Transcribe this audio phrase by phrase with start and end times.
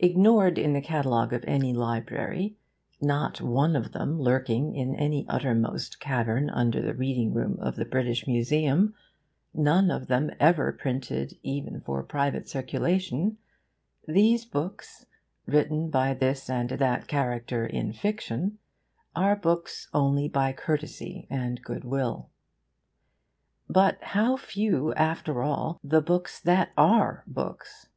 [0.00, 2.58] Ignored in the catalogue of any library,
[3.00, 7.86] not one of them lurking in any uttermost cavern under the reading room of the
[7.86, 8.94] British Museum,
[9.54, 13.38] none of them ever printed even for private circulation,
[14.06, 15.06] these books
[15.46, 18.58] written by this and that character in fiction
[19.16, 22.28] are books only by courtesy and good will.
[23.70, 27.88] But how few, after all, the books that are books!